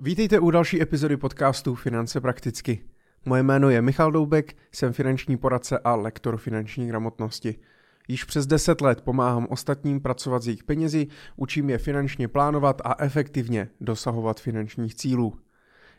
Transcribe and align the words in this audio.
Vítejte 0.00 0.38
u 0.38 0.50
další 0.50 0.82
epizody 0.82 1.16
podcastu 1.16 1.74
Finance 1.74 2.20
prakticky. 2.20 2.84
Moje 3.24 3.42
jméno 3.42 3.70
je 3.70 3.82
Michal 3.82 4.12
Doubek, 4.12 4.56
jsem 4.72 4.92
finanční 4.92 5.36
poradce 5.36 5.78
a 5.78 5.94
lektor 5.94 6.36
finanční 6.36 6.88
gramotnosti. 6.88 7.58
Již 8.08 8.24
přes 8.24 8.46
10 8.46 8.80
let 8.80 9.00
pomáhám 9.00 9.46
ostatním 9.50 10.00
pracovat 10.00 10.42
s 10.42 10.46
jejich 10.46 10.64
penězi, 10.64 11.06
učím 11.36 11.70
je 11.70 11.78
finančně 11.78 12.28
plánovat 12.28 12.82
a 12.84 13.04
efektivně 13.04 13.68
dosahovat 13.80 14.40
finančních 14.40 14.94
cílů. 14.94 15.38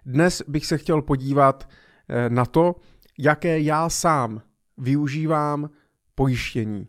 Dnes 0.06 0.42
bych 0.48 0.66
se 0.66 0.78
chtěl 0.78 1.02
podívat 1.02 1.70
eh, 2.10 2.30
na 2.30 2.46
to, 2.46 2.76
jaké 3.18 3.60
já 3.60 3.90
sám 3.90 4.42
využívám 4.78 5.70
pojištění. 6.16 6.88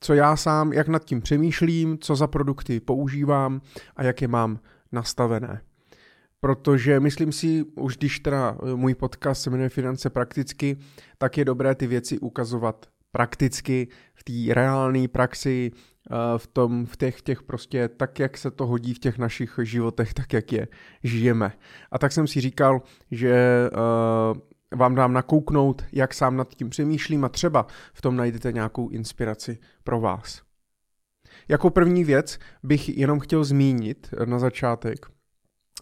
Co 0.00 0.14
já 0.14 0.36
sám, 0.36 0.72
jak 0.72 0.88
nad 0.88 1.04
tím 1.04 1.20
přemýšlím, 1.20 1.98
co 1.98 2.16
za 2.16 2.26
produkty 2.26 2.80
používám 2.80 3.60
a 3.96 4.02
jak 4.02 4.22
je 4.22 4.28
mám 4.28 4.60
nastavené 4.92 5.60
protože 6.40 7.00
myslím 7.00 7.32
si, 7.32 7.64
už 7.74 7.96
když 7.96 8.20
teda 8.20 8.56
eh, 8.62 8.74
můj 8.74 8.94
podcast 8.94 9.42
se 9.42 9.50
jmenuje 9.50 9.68
Finance 9.68 10.10
prakticky, 10.10 10.76
tak 11.18 11.38
je 11.38 11.44
dobré 11.44 11.74
ty 11.74 11.86
věci 11.86 12.18
ukazovat 12.18 12.86
prakticky, 13.12 13.88
v 14.14 14.24
té 14.24 14.54
reálné 14.54 15.08
praxi, 15.08 15.70
eh, 15.74 16.14
v, 16.36 16.46
tom, 16.46 16.86
v 16.86 16.96
těch, 16.96 17.16
v 17.16 17.22
těch 17.22 17.42
prostě 17.42 17.88
tak, 17.88 18.18
jak 18.18 18.38
se 18.38 18.50
to 18.50 18.66
hodí 18.66 18.94
v 18.94 18.98
těch 18.98 19.18
našich 19.18 19.58
životech, 19.62 20.14
tak, 20.14 20.32
jak 20.32 20.52
je 20.52 20.68
žijeme. 21.02 21.52
A 21.92 21.98
tak 21.98 22.12
jsem 22.12 22.26
si 22.26 22.40
říkal, 22.40 22.82
že 23.10 23.66
uh, 23.72 24.78
vám 24.78 24.94
dám 24.94 25.12
nakouknout, 25.12 25.84
jak 25.92 26.14
sám 26.14 26.36
nad 26.36 26.54
tím 26.54 26.70
přemýšlím 26.70 27.24
a 27.24 27.28
třeba 27.28 27.66
v 27.92 28.02
tom 28.02 28.16
najdete 28.16 28.52
nějakou 28.52 28.88
inspiraci 28.88 29.58
pro 29.84 30.00
vás. 30.00 30.42
Jako 31.48 31.70
první 31.70 32.04
věc 32.04 32.38
bych 32.62 32.98
jenom 32.98 33.20
chtěl 33.20 33.44
zmínit 33.44 34.14
na 34.24 34.38
začátek, 34.38 35.06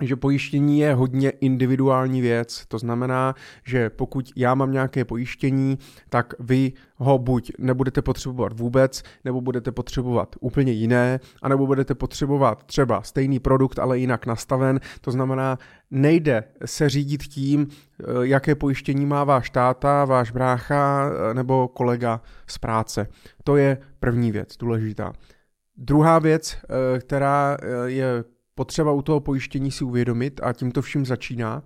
že 0.00 0.16
pojištění 0.16 0.78
je 0.78 0.94
hodně 0.94 1.30
individuální 1.30 2.20
věc. 2.20 2.64
To 2.68 2.78
znamená, 2.78 3.34
že 3.64 3.90
pokud 3.90 4.32
já 4.36 4.54
mám 4.54 4.72
nějaké 4.72 5.04
pojištění, 5.04 5.78
tak 6.08 6.34
vy 6.38 6.72
ho 6.96 7.18
buď 7.18 7.52
nebudete 7.58 8.02
potřebovat 8.02 8.52
vůbec, 8.60 9.02
nebo 9.24 9.40
budete 9.40 9.72
potřebovat 9.72 10.36
úplně 10.40 10.72
jiné, 10.72 11.20
anebo 11.42 11.66
budete 11.66 11.94
potřebovat 11.94 12.64
třeba 12.64 13.02
stejný 13.02 13.38
produkt, 13.38 13.78
ale 13.78 13.98
jinak 13.98 14.26
nastaven. 14.26 14.80
To 15.00 15.10
znamená, 15.10 15.58
nejde 15.90 16.44
se 16.64 16.88
řídit 16.88 17.22
tím, 17.22 17.66
eh, 17.66 18.04
jaké 18.22 18.54
pojištění 18.54 19.06
má 19.06 19.24
váš 19.24 19.50
táta, 19.50 20.04
váš 20.04 20.30
brácha 20.30 21.10
eh, 21.10 21.34
nebo 21.34 21.68
kolega 21.68 22.20
z 22.46 22.58
práce. 22.58 23.08
To 23.44 23.56
je 23.56 23.78
první 24.00 24.32
věc, 24.32 24.56
důležitá. 24.56 25.12
Druhá 25.76 26.18
věc, 26.18 26.56
eh, 26.56 27.00
která 27.00 27.56
je 27.86 28.24
potřeba 28.58 28.92
u 28.92 29.02
toho 29.02 29.20
pojištění 29.20 29.70
si 29.70 29.84
uvědomit 29.84 30.40
a 30.42 30.52
tím 30.52 30.72
to 30.72 30.82
vším 30.82 31.06
začíná. 31.06 31.62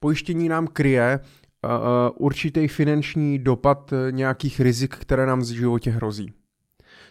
Pojištění 0.00 0.48
nám 0.48 0.66
kryje 0.66 1.20
uh, 1.20 1.70
určitý 2.16 2.68
finanční 2.68 3.38
dopad 3.38 3.92
nějakých 4.10 4.60
rizik, 4.60 4.96
které 4.96 5.26
nám 5.26 5.40
v 5.40 5.44
životě 5.44 5.90
hrozí. 5.90 6.32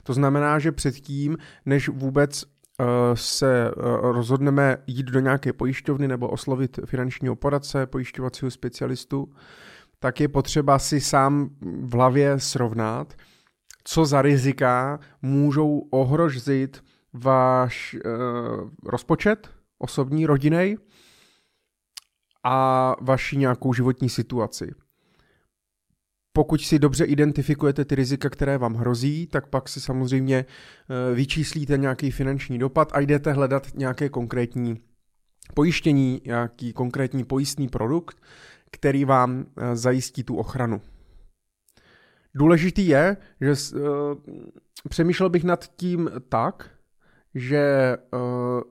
To 0.03 0.13
znamená, 0.13 0.59
že 0.59 0.71
předtím, 0.71 1.37
než 1.65 1.89
vůbec 1.89 2.43
se 3.13 3.71
rozhodneme 4.01 4.77
jít 4.87 5.05
do 5.05 5.19
nějaké 5.19 5.53
pojišťovny 5.53 6.07
nebo 6.07 6.29
oslovit 6.29 6.79
finančního 6.85 7.35
poradce, 7.35 7.85
pojišťovacího 7.85 8.51
specialistu, 8.51 9.29
tak 9.99 10.19
je 10.19 10.27
potřeba 10.27 10.79
si 10.79 11.01
sám 11.01 11.49
v 11.81 11.93
hlavě 11.93 12.39
srovnat, 12.39 13.13
co 13.83 14.05
za 14.05 14.21
rizika 14.21 14.99
můžou 15.21 15.87
ohrožit 15.91 16.83
váš 17.17 17.95
uh, 18.05 18.69
rozpočet, 18.83 19.49
osobní, 19.77 20.25
rodinej 20.25 20.77
a 22.43 22.95
vaši 23.01 23.37
nějakou 23.37 23.73
životní 23.73 24.09
situaci. 24.09 24.71
Pokud 26.33 26.61
si 26.61 26.79
dobře 26.79 27.05
identifikujete 27.05 27.85
ty 27.85 27.95
rizika, 27.95 28.29
které 28.29 28.57
vám 28.57 28.73
hrozí, 28.73 29.27
tak 29.27 29.47
pak 29.47 29.69
si 29.69 29.81
samozřejmě 29.81 30.45
uh, 30.45 31.15
vyčíslíte 31.15 31.77
nějaký 31.77 32.11
finanční 32.11 32.59
dopad 32.59 32.89
a 32.93 32.99
jdete 32.99 33.31
hledat 33.31 33.67
nějaké 33.75 34.09
konkrétní 34.09 34.79
pojištění, 35.53 36.21
nějaký 36.25 36.73
konkrétní 36.73 37.23
pojistný 37.23 37.67
produkt, 37.67 38.21
který 38.71 39.05
vám 39.05 39.37
uh, 39.37 39.45
zajistí 39.73 40.23
tu 40.23 40.35
ochranu. 40.35 40.81
Důležitý 42.37 42.87
je, 42.87 43.17
že 43.41 43.53
přemýšlel 44.89 45.29
bych 45.29 45.43
nad 45.43 45.67
tím 45.75 46.09
tak, 46.29 46.74
že 47.35 47.97
uh, 48.13 48.61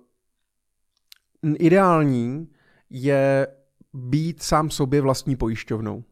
ideální 1.58 2.48
je 2.90 3.46
být 3.92 4.42
sám 4.42 4.70
sobě 4.70 5.00
vlastní 5.00 5.36
pojišťovnou. 5.36 6.04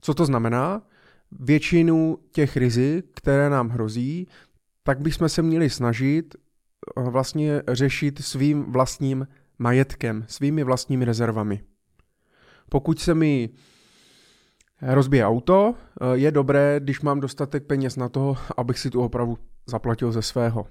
Co 0.00 0.14
to 0.14 0.24
znamená? 0.24 0.82
Většinu 1.30 2.18
těch 2.32 2.56
rizik, 2.56 3.06
které 3.14 3.50
nám 3.50 3.68
hrozí, 3.68 4.28
tak 4.82 5.00
bychom 5.00 5.28
se 5.28 5.42
měli 5.42 5.70
snažit 5.70 6.34
eh, 6.34 7.10
vlastně 7.10 7.62
řešit 7.68 8.24
svým 8.24 8.72
vlastním 8.72 9.28
majetkem, 9.58 10.24
svými 10.28 10.64
vlastními 10.64 11.04
rezervami. 11.04 11.62
Pokud 12.70 13.00
se 13.00 13.14
mi 13.14 13.50
rozbije 14.82 15.26
auto, 15.26 15.74
eh, 15.74 16.16
je 16.16 16.30
dobré, 16.30 16.80
když 16.80 17.00
mám 17.00 17.20
dostatek 17.20 17.66
peněz 17.66 17.96
na 17.96 18.08
to, 18.08 18.36
abych 18.56 18.78
si 18.78 18.90
tu 18.90 19.02
opravu 19.02 19.38
zaplatil 19.66 20.12
ze 20.12 20.22
svého. 20.22 20.66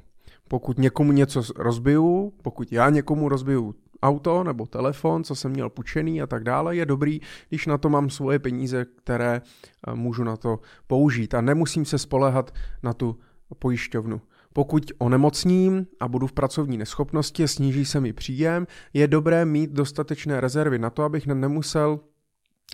Pokud 0.52 0.78
někomu 0.78 1.12
něco 1.12 1.44
rozbiju, 1.56 2.34
pokud 2.42 2.72
já 2.72 2.90
někomu 2.90 3.30
rozbiju 3.30 3.76
auto 4.02 4.44
nebo 4.44 4.66
telefon, 4.66 5.24
co 5.24 5.36
jsem 5.36 5.52
měl 5.52 5.70
půjčený 5.70 6.22
a 6.22 6.28
tak 6.28 6.44
dále, 6.44 6.76
je 6.76 6.86
dobrý, 6.86 7.20
když 7.50 7.66
na 7.66 7.78
to 7.78 7.90
mám 7.90 8.10
svoje 8.10 8.40
peníze, 8.40 8.86
které 8.86 9.42
eh, 9.42 9.96
můžu 9.96 10.24
na 10.24 10.38
to 10.38 10.60
použít 10.88 11.34
a 11.34 11.42
nemusím 11.42 11.86
se 11.86 11.98
spolehat 11.98 12.52
na 12.84 12.94
tu 12.94 13.20
pojišťovnu. 13.60 14.22
Pokud 14.54 14.92
onemocním 14.98 15.88
a 16.00 16.08
budu 16.08 16.28
v 16.28 16.34
pracovní 16.34 16.78
neschopnosti, 16.78 17.48
sníží 17.48 17.86
se 17.86 18.00
mi 18.00 18.14
příjem, 18.14 18.68
je 18.94 19.08
dobré 19.08 19.46
mít 19.46 19.72
dostatečné 19.72 20.42
rezervy 20.42 20.80
na 20.80 20.90
to, 20.90 21.04
abych 21.04 21.28
nemusel 21.28 22.00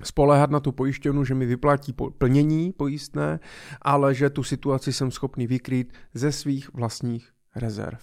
spolehat 0.03 0.49
na 0.49 0.59
tu 0.59 0.71
pojišťovnu, 0.71 1.25
že 1.25 1.35
mi 1.35 1.45
vyplatí 1.45 1.95
plnění 2.17 2.73
pojistné, 2.73 3.39
ale 3.81 4.15
že 4.15 4.29
tu 4.29 4.43
situaci 4.43 4.93
jsem 4.93 5.11
schopný 5.11 5.47
vykrýt 5.47 5.93
ze 6.13 6.31
svých 6.31 6.73
vlastních 6.73 7.36
rezerv. 7.59 7.99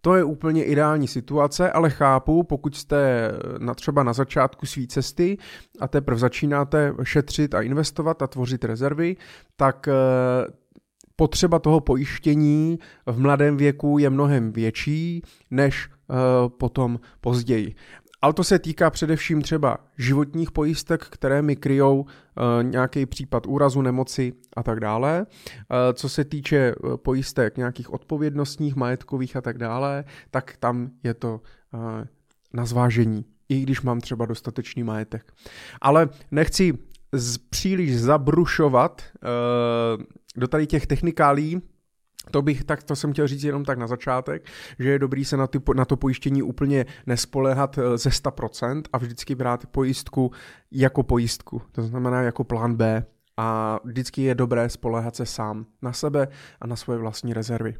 To 0.00 0.14
je 0.14 0.24
úplně 0.24 0.64
ideální 0.64 1.08
situace, 1.08 1.72
ale 1.72 1.90
chápu, 1.90 2.42
pokud 2.42 2.76
jste 2.76 3.30
na, 3.58 3.74
třeba 3.74 4.02
na 4.02 4.12
začátku 4.12 4.66
své 4.66 4.86
cesty 4.86 5.38
a 5.80 5.88
teprve 5.88 6.18
začínáte 6.18 6.94
šetřit 7.02 7.54
a 7.54 7.62
investovat 7.62 8.22
a 8.22 8.26
tvořit 8.26 8.64
rezervy, 8.64 9.16
tak 9.56 9.88
eh, 9.88 9.92
potřeba 11.16 11.58
toho 11.58 11.80
pojištění 11.80 12.78
v 13.06 13.20
mladém 13.20 13.56
věku 13.56 13.98
je 13.98 14.10
mnohem 14.10 14.52
větší 14.52 15.22
než 15.50 15.88
eh, 15.88 16.14
potom 16.48 17.00
později. 17.20 17.74
Ale 18.22 18.32
to 18.32 18.44
se 18.44 18.58
týká 18.58 18.90
především 18.90 19.42
třeba 19.42 19.78
životních 19.98 20.50
pojistek, 20.50 21.04
které 21.04 21.42
mi 21.42 21.56
kryjou 21.56 22.00
uh, 22.00 22.06
nějaký 22.62 23.06
případ 23.06 23.46
úrazu, 23.46 23.82
nemoci 23.82 24.32
a 24.56 24.62
tak 24.62 24.80
dále. 24.80 25.26
Uh, 25.26 25.76
co 25.94 26.08
se 26.08 26.24
týče 26.24 26.56
eh, 26.56 26.96
pojistek 26.96 27.56
nějakých 27.56 27.92
odpovědnostních, 27.92 28.76
majetkových 28.76 29.36
a 29.36 29.40
tak 29.40 29.58
dále, 29.58 30.04
tak 30.30 30.56
tam 30.56 30.90
je 31.02 31.14
to 31.14 31.40
na 32.52 32.66
zvážení, 32.66 33.24
i 33.48 33.60
když 33.60 33.82
mám 33.82 34.00
třeba 34.00 34.26
dostatečný 34.26 34.82
majetek. 34.82 35.32
Ale 35.80 36.08
nechci 36.30 36.78
příliš 37.50 38.00
zabrušovat 38.00 39.02
do 40.36 40.48
tady 40.48 40.66
těch 40.66 40.86
technikálí, 40.86 41.62
to 42.30 42.42
bych, 42.42 42.64
tak 42.64 42.82
to 42.82 42.96
jsem 42.96 43.12
chtěl 43.12 43.26
říct 43.26 43.44
jenom 43.44 43.64
tak 43.64 43.78
na 43.78 43.86
začátek, 43.86 44.46
že 44.78 44.90
je 44.90 44.98
dobrý 44.98 45.24
se 45.24 45.36
na, 45.36 45.46
ty, 45.46 45.60
na 45.74 45.84
to 45.84 45.96
pojištění 45.96 46.42
úplně 46.42 46.86
nespolehat 47.06 47.78
eh, 47.78 47.98
ze 47.98 48.10
100% 48.10 48.82
a 48.92 48.98
vždycky 48.98 49.34
brát 49.34 49.66
pojistku 49.66 50.32
jako 50.70 51.02
pojistku, 51.02 51.62
to 51.72 51.82
znamená 51.82 52.22
jako 52.22 52.44
plán 52.44 52.74
B 52.74 53.06
a 53.36 53.78
vždycky 53.84 54.22
je 54.22 54.34
dobré 54.34 54.68
spolehat 54.68 55.16
se 55.16 55.26
sám 55.26 55.66
na 55.82 55.92
sebe 55.92 56.28
a 56.60 56.66
na 56.66 56.76
svoje 56.76 56.98
vlastní 56.98 57.32
rezervy. 57.32 57.76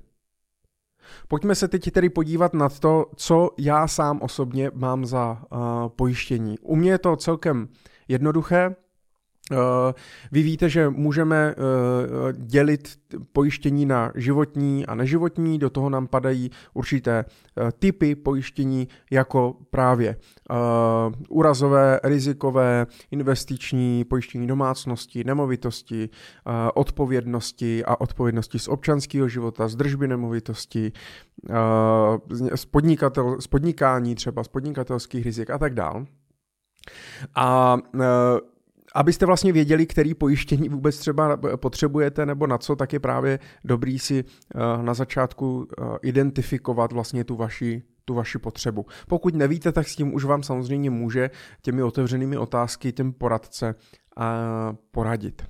Pojďme 1.28 1.54
se 1.54 1.68
teď 1.68 1.90
tedy 1.90 2.08
podívat 2.08 2.54
na 2.54 2.68
to, 2.68 3.06
co 3.16 3.50
já 3.58 3.88
sám 3.88 4.18
osobně 4.22 4.70
mám 4.74 5.06
za 5.06 5.42
uh, 5.50 5.58
pojištění. 5.88 6.58
U 6.58 6.76
mě 6.76 6.90
je 6.90 6.98
to 6.98 7.16
celkem 7.16 7.68
jednoduché, 8.08 8.76
vy 10.32 10.42
víte, 10.42 10.68
že 10.68 10.88
můžeme 10.88 11.54
eh, 11.56 12.32
dělit 12.32 12.98
pojištění 13.32 13.86
na 13.86 14.12
životní 14.14 14.86
a 14.86 14.94
neživotní, 14.94 15.58
do 15.58 15.70
toho 15.70 15.90
nám 15.90 16.06
padají 16.06 16.50
určité 16.74 17.24
eh, 17.24 17.72
typy 17.78 18.14
pojištění, 18.14 18.88
jako 19.10 19.56
právě 19.70 20.16
úrazové, 21.28 22.00
rizikové, 22.04 22.86
investiční, 23.10 24.04
pojištění 24.04 24.46
domácnosti, 24.46 25.24
nemovitosti, 25.24 26.08
odpovědnosti 26.74 27.84
a 27.84 28.00
odpovědnosti 28.00 28.58
z 28.58 28.68
občanského 28.68 29.28
života, 29.28 29.68
z 29.68 29.76
držby 29.76 30.08
nemovitosti, 30.08 30.92
z, 32.54 32.64
podnikatel, 32.64 33.36
z 33.40 33.46
podnikání 33.46 34.14
třeba, 34.14 34.44
z 34.44 34.48
podnikatelských 34.48 35.24
rizik 35.24 35.50
a 35.50 35.58
tak 35.58 35.74
dále. 35.74 36.06
A 37.34 37.78
abyste 38.94 39.26
vlastně 39.26 39.52
věděli, 39.52 39.86
který 39.86 40.14
pojištění 40.14 40.68
vůbec 40.68 40.98
třeba 40.98 41.36
potřebujete 41.56 42.26
nebo 42.26 42.46
na 42.46 42.58
co, 42.58 42.76
tak 42.76 42.92
je 42.92 43.00
právě 43.00 43.38
dobrý 43.64 43.98
si 43.98 44.24
eh, 44.24 44.82
na 44.82 44.94
začátku 44.94 45.68
eh, 45.68 45.84
identifikovat 46.02 46.92
vlastně 46.92 47.24
tu 47.24 47.36
vaši 47.36 47.82
tu 48.08 48.14
vaši 48.14 48.38
potřebu. 48.38 48.86
Pokud 49.08 49.34
nevíte, 49.34 49.72
tak 49.72 49.88
s 49.88 49.96
tím 49.96 50.14
už 50.14 50.24
vám 50.24 50.42
samozřejmě 50.42 50.90
může 50.90 51.30
těmi 51.62 51.82
otevřenými 51.82 52.36
otázky 52.36 52.92
tím 52.92 53.12
poradce 53.12 53.74
a 54.16 54.34
eh, 54.72 54.76
poradit. 54.90 55.42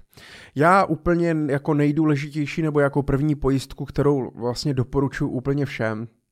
Já 0.55 0.85
úplně 0.85 1.37
jako 1.47 1.75
nejdůležitější 1.75 2.63
nebo 2.63 2.81
jako 2.81 3.03
první 3.03 3.35
pojistku, 3.35 3.85
kterou 3.85 4.31
vlastně 4.35 4.75
doporučuji 4.75 5.29
úplně 5.29 5.67
všem, 5.67 6.09
Eh, 6.09 6.26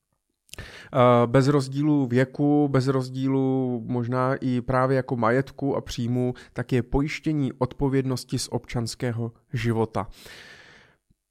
bez 1.26 1.48
rozdílu 1.48 2.06
věku, 2.06 2.68
bez 2.68 2.88
rozdílu 2.88 3.82
možná 3.86 4.34
i 4.34 4.60
právě 4.60 4.96
jako 4.96 5.16
majetku 5.16 5.76
a 5.76 5.80
příjmu, 5.80 6.34
tak 6.52 6.72
je 6.72 6.82
pojištění 6.82 7.52
odpovědnosti 7.52 8.38
z 8.38 8.48
občanského 8.48 9.32
života. 9.52 10.06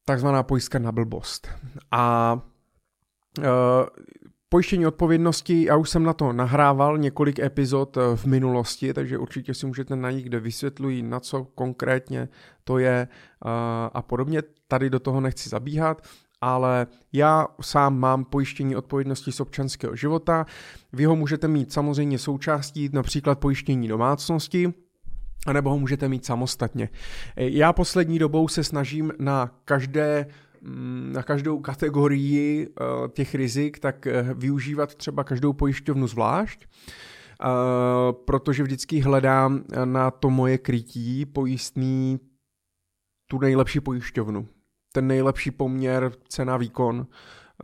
Takzvaná 0.05 0.43
pojistka 0.43 0.79
na 0.79 0.91
blbost. 0.91 1.47
A 1.91 2.33
uh, 3.37 3.43
Pojištění 4.53 4.87
odpovědnosti, 4.87 5.65
já 5.65 5.75
už 5.75 5.89
jsem 5.89 6.03
na 6.03 6.13
to 6.13 6.33
nahrával 6.33 6.97
několik 6.97 7.39
epizod 7.39 7.97
eh, 7.97 8.01
v 8.15 8.25
minulosti, 8.25 8.93
takže 8.93 9.17
určitě 9.17 9.53
si 9.53 9.65
můžete 9.65 9.95
najít, 9.95 10.23
kde 10.23 10.39
vysvětlují, 10.39 11.03
na 11.03 11.19
co 11.19 11.43
konkrétně 11.43 12.29
to 12.63 12.77
je 12.77 13.07
a 13.93 14.01
podobně. 14.01 14.41
Tady 14.67 14.89
do 14.89 14.99
toho 14.99 15.21
nechci 15.21 15.49
zabíhat 15.49 16.01
ale 16.43 16.87
já 17.13 17.47
sám 17.61 17.99
mám 17.99 18.25
pojištění 18.25 18.75
odpovědnosti 18.75 19.31
z 19.31 19.39
občanského 19.39 19.95
života. 19.95 20.45
Vy 20.93 21.05
ho 21.05 21.15
můžete 21.15 21.47
mít 21.47 21.73
samozřejmě 21.73 22.19
součástí 22.19 22.89
například 22.93 23.39
pojištění 23.39 23.87
domácnosti, 23.87 24.73
anebo 25.47 25.69
ho 25.69 25.79
můžete 25.79 26.09
mít 26.09 26.25
samostatně. 26.25 26.89
Já 27.35 27.73
poslední 27.73 28.19
dobou 28.19 28.47
se 28.47 28.63
snažím 28.63 29.11
na 29.19 29.51
každé 29.65 30.27
mm, 30.61 31.11
na 31.13 31.23
každou 31.23 31.59
kategorii 31.59 32.67
eh, 32.67 32.83
těch 33.09 33.35
rizik, 33.35 33.79
tak 33.79 34.07
eh, 34.07 34.33
využívat 34.33 34.95
třeba 34.95 35.23
každou 35.23 35.53
pojišťovnu 35.53 36.07
zvlášť, 36.07 36.65
eh, 36.65 37.47
protože 38.25 38.63
vždycky 38.63 38.99
hledám 38.99 39.63
na 39.85 40.11
to 40.11 40.29
moje 40.29 40.57
krytí 40.57 41.25
pojistný 41.25 42.19
tu 43.27 43.39
nejlepší 43.39 43.79
pojišťovnu 43.79 44.47
ten 44.93 45.07
nejlepší 45.07 45.51
poměr 45.51 46.11
cena-výkon, 46.27 47.07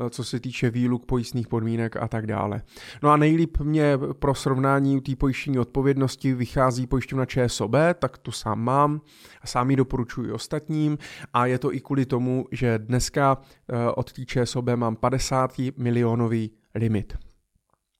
eh, 0.05 0.09
co 0.09 0.23
se 0.23 0.39
týče 0.39 0.69
výluk 0.69 1.05
pojistných 1.05 1.47
podmínek 1.47 1.97
a 1.97 2.07
tak 2.07 2.27
dále. 2.27 2.61
No 3.03 3.09
a 3.09 3.17
nejlíp 3.17 3.57
mě 3.57 3.97
pro 4.19 4.35
srovnání 4.35 4.97
u 4.97 5.01
té 5.01 5.15
pojištění 5.15 5.59
odpovědnosti 5.59 6.33
vychází 6.33 6.87
pojišťovna 6.87 7.25
ČSOB, 7.25 7.71
tak 7.99 8.17
tu 8.17 8.31
sám 8.31 8.63
mám 8.63 9.01
a 9.41 9.47
sám 9.47 9.69
ji 9.69 9.75
doporučuji 9.75 10.31
ostatním 10.31 10.97
a 11.33 11.45
je 11.45 11.59
to 11.59 11.73
i 11.73 11.79
kvůli 11.79 12.05
tomu, 12.05 12.45
že 12.51 12.79
dneska 12.79 13.37
eh, 13.69 13.91
od 13.91 14.13
té 14.13 14.25
ČSOB 14.25 14.65
mám 14.75 14.95
50 14.95 15.51
milionový 15.77 16.51
limit. 16.75 17.28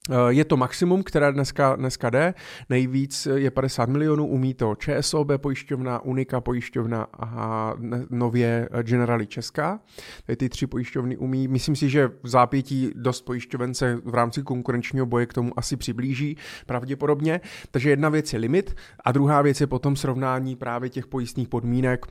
Eh, 0.10 0.16
je 0.30 0.46
to 0.46 0.58
maximum, 0.58 1.04
které 1.04 1.32
dneska, 1.32 1.76
dneska 1.76 2.10
jde. 2.10 2.34
Nejvíc 2.70 3.28
je 3.36 3.52
50 3.52 3.90
milionů, 3.90 4.28
umí 4.28 4.54
to 4.54 4.76
ČSOB 4.76 5.32
pojišťovna, 5.38 6.00
Unika 6.00 6.42
pojišťovna 6.42 7.08
a 7.20 7.74
nově 8.10 8.70
Generali 8.82 9.28
Česká. 9.28 9.80
Tady 10.26 10.36
ty 10.36 10.50
tři 10.50 10.68
pojišťovny 10.68 11.18
umí. 11.18 11.48
Myslím 11.48 11.76
si, 11.76 11.90
že 11.90 12.08
v 12.24 12.28
zápětí 12.28 12.92
dost 12.96 13.22
pojišťoven 13.22 13.74
se 13.74 13.96
v 14.06 14.14
rámci 14.14 14.44
konkurenčního 14.44 15.06
boje 15.06 15.26
k 15.26 15.34
tomu 15.34 15.52
asi 15.60 15.78
přiblíží 15.78 16.38
pravděpodobně. 16.66 17.42
Takže 17.72 17.90
jedna 17.90 18.10
věc 18.10 18.34
je 18.34 18.40
limit 18.40 18.76
a 19.06 19.12
druhá 19.12 19.42
věc 19.42 19.62
je 19.62 19.68
potom 19.68 19.96
srovnání 19.96 20.56
právě 20.56 20.90
těch 20.90 21.08
pojistných 21.08 21.48
podmínek 21.48 22.06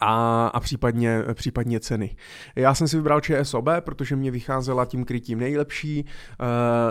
a, 0.00 0.46
a 0.46 0.60
případně, 0.60 1.22
případně 1.34 1.80
ceny. 1.80 2.16
Já 2.56 2.74
jsem 2.74 2.88
si 2.88 2.96
vybral 2.96 3.20
ČSOB, 3.20 3.68
protože 3.80 4.16
mě 4.16 4.30
vycházela 4.30 4.84
tím 4.84 5.04
krytím 5.04 5.38
nejlepší. 5.38 6.00
E, 6.00 6.04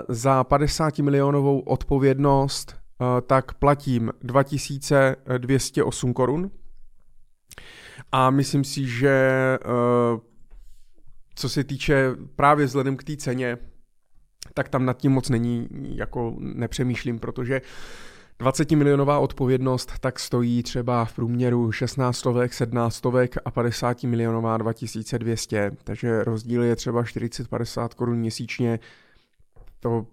za 0.10 0.44
50 0.44 1.00
milionovou 1.00 1.60
odpovědnost 1.60 2.76
e, 2.76 2.76
tak 3.22 3.54
platím 3.54 4.12
2208 4.22 6.14
korun. 6.14 6.52
A 8.12 8.30
myslím 8.30 8.64
si, 8.64 8.88
že 8.88 9.10
e, 9.10 9.60
co 11.36 11.50
se 11.50 11.64
týče 11.64 12.16
právě 12.36 12.66
vzhledem 12.66 12.98
k 12.98 13.04
té 13.04 13.18
ceně, 13.18 13.58
tak 14.54 14.70
tam 14.70 14.86
nad 14.86 14.98
tím 14.98 15.12
moc 15.12 15.30
není, 15.30 15.68
jako 15.72 16.36
nepřemýšlím, 16.40 17.20
protože 17.20 17.62
20 18.42 18.72
milionová 18.72 19.20
odpovědnost 19.20 19.92
tak 20.00 20.20
stojí 20.20 20.64
třeba 20.64 21.06
v 21.06 21.14
průměru 21.14 21.72
16 21.72 22.18
stovek, 22.18 22.54
17 22.54 22.96
stovek 22.96 23.36
a 23.46 23.52
50 23.52 24.04
milionová 24.04 24.58
2200, 24.58 25.72
takže 25.84 26.24
rozdíl 26.24 26.64
je 26.64 26.76
třeba 26.76 27.04
40-50 27.04 27.90
korun 27.96 28.18
měsíčně. 28.18 28.80
To 29.80 30.08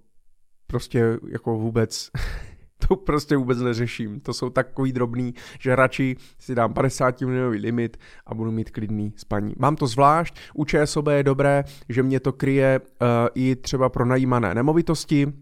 prostě 0.67 1.19
jako 1.29 1.59
vůbec 1.59 2.11
to 2.89 2.97
prostě 2.97 3.37
vůbec 3.37 3.59
neřeším. 3.59 4.21
To 4.21 4.35
jsou 4.35 4.51
takový 4.51 4.93
drobný, 4.93 5.35
že 5.61 5.77
radši 5.77 6.17
si 6.39 6.55
dám 6.55 6.75
50 6.75 7.21
milionový 7.21 7.59
limit 7.59 7.97
a 8.27 8.35
budu 8.35 8.51
mít 8.51 8.71
klidný 8.71 9.13
spaní. 9.17 9.55
Mám 9.59 9.77
to 9.77 9.87
zvlášť, 9.87 10.37
u 10.55 10.65
ČSOB 10.65 11.07
je 11.07 11.23
dobré, 11.23 11.65
že 11.89 12.03
mě 12.03 12.21
to 12.21 12.33
kryje 12.33 12.81
uh, 12.81 13.07
i 13.35 13.57
třeba 13.57 13.89
pro 13.89 14.05
najímané 14.05 14.55
nemovitosti, 14.55 15.33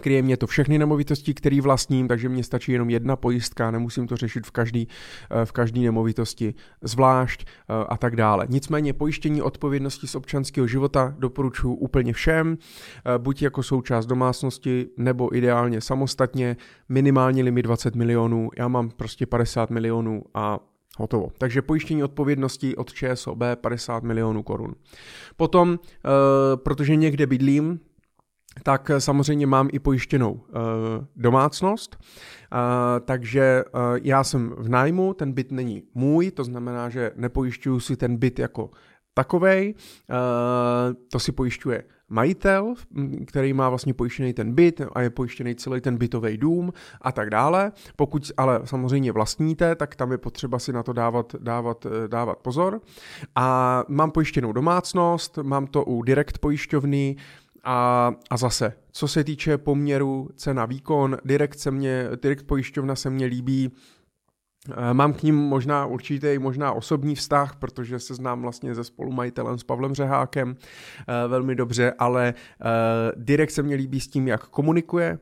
Kryje 0.00 0.22
mě 0.22 0.36
to 0.36 0.46
všechny 0.46 0.78
nemovitosti, 0.78 1.34
které 1.34 1.60
vlastním, 1.60 2.08
takže 2.08 2.28
mě 2.28 2.44
stačí 2.44 2.72
jenom 2.72 2.90
jedna 2.90 3.16
pojistka, 3.16 3.70
nemusím 3.70 4.06
to 4.06 4.16
řešit 4.16 4.46
v 4.46 4.50
každý, 4.50 4.88
eh, 5.30 5.44
v 5.44 5.52
každý 5.52 5.84
nemovitosti 5.84 6.54
zvlášť 6.82 7.44
eh, 7.44 7.84
a 7.88 7.96
tak 7.96 8.16
dále. 8.16 8.46
Nicméně 8.48 8.92
pojištění 8.92 9.42
odpovědnosti 9.42 10.06
z 10.06 10.14
občanského 10.14 10.66
života 10.66 11.14
doporučuji 11.18 11.74
úplně 11.74 12.12
všem, 12.12 12.58
eh, 12.58 13.18
buď 13.18 13.42
jako 13.42 13.62
součást 13.62 14.06
domácnosti, 14.06 14.86
nebo 14.96 15.36
ideálně 15.36 15.80
samostatně, 15.80 16.56
minimálně 16.88 17.42
limit 17.42 17.62
20 17.62 17.94
milionů, 17.94 18.50
já 18.58 18.68
mám 18.68 18.90
prostě 18.90 19.26
50 19.26 19.70
milionů 19.70 20.22
a 20.34 20.58
Hotovo. 20.98 21.28
Takže 21.38 21.62
pojištění 21.62 22.04
odpovědnosti 22.04 22.76
od 22.76 22.92
ČSOB 22.92 23.38
50 23.54 24.02
milionů 24.02 24.42
korun. 24.42 24.74
Potom, 25.36 25.78
protože 26.62 26.96
někde 26.96 27.26
bydlím, 27.26 27.80
tak 28.62 28.90
eh, 28.90 29.00
samozřejmě 29.00 29.46
mám 29.46 29.68
i 29.72 29.78
pojištěnou 29.78 30.32
uh, 30.32 30.40
domácnost, 31.16 31.96
uh, 31.96 32.58
takže 33.04 33.64
já 34.02 34.24
jsem 34.24 34.54
v 34.58 34.68
nájmu, 34.68 35.14
ten 35.14 35.32
byt 35.32 35.52
není 35.52 35.82
můj, 35.94 36.30
to 36.30 36.44
znamená, 36.44 36.88
že 36.88 37.10
nepojišťuju 37.16 37.80
si 37.80 37.96
ten 37.96 38.16
byt 38.16 38.38
jako 38.38 38.70
takovej, 39.14 39.74
to 41.12 41.18
si 41.18 41.32
pojišťuje 41.32 41.84
majitel, 42.08 42.74
který 43.26 43.52
má 43.52 43.68
vlastně 43.68 43.94
pojištěný 43.94 44.32
ten 44.32 44.54
byt 44.54 44.80
a 44.92 45.00
je 45.00 45.10
pojištěný 45.10 45.54
celý 45.54 45.80
ten 45.80 45.96
bytový 45.96 46.36
dům 46.36 46.72
a 47.00 47.12
tak 47.12 47.30
dále. 47.30 47.72
Pokud 47.96 48.32
ale 48.36 48.60
samozřejmě 48.64 49.12
vlastníte, 49.12 49.74
tak 49.74 49.96
tam 49.96 50.12
je 50.12 50.18
potřeba 50.18 50.58
si 50.58 50.72
na 50.72 50.82
to 50.82 50.92
dávat, 50.92 51.34
dávat, 51.38 51.86
dávat 52.06 52.38
pozor. 52.38 52.80
A 53.34 53.82
mám 53.88 54.10
pojištěnou 54.10 54.52
domácnost, 54.52 55.38
mám 55.42 55.66
to 55.66 55.84
u 55.84 56.02
direkt 56.02 56.38
pojišťovny, 56.38 57.16
a, 57.64 58.12
a 58.30 58.36
zase, 58.36 58.72
co 58.92 59.08
se 59.08 59.24
týče 59.24 59.58
poměru 59.58 60.28
cena 60.36 60.66
výkon, 60.66 61.16
direkt, 61.24 61.58
se 61.58 61.70
mě, 61.70 62.08
direkt 62.22 62.42
pojišťovna 62.42 62.94
se 62.94 63.10
mně 63.10 63.26
líbí, 63.26 63.72
eh, 64.70 64.94
Mám 64.94 65.12
k 65.12 65.22
ním 65.22 65.34
možná 65.34 65.86
určitý, 65.86 66.38
možná 66.38 66.72
osobní 66.72 67.14
vztah, 67.14 67.56
protože 67.56 67.98
se 67.98 68.14
znám 68.14 68.42
vlastně 68.42 68.74
se 68.74 68.84
spolumajitelem 68.84 69.58
s 69.58 69.64
Pavlem 69.64 69.94
Řehákem 69.94 70.56
eh, 70.56 71.28
velmi 71.28 71.54
dobře, 71.54 71.92
ale 71.98 72.34
eh, 72.36 72.64
direkt 73.16 73.50
se 73.50 73.62
mně 73.62 73.76
líbí 73.76 74.00
s 74.00 74.08
tím, 74.08 74.28
jak 74.28 74.46
komunikuje, 74.46 75.18